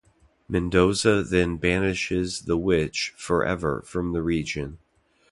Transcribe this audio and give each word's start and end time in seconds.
Mendoza 0.47 1.21
then 1.21 1.57
banishes 1.57 2.45
the 2.45 2.57
witch 2.57 3.13
forever 3.17 3.83
from 3.85 4.13
the 4.13 4.23
region. 4.23 4.79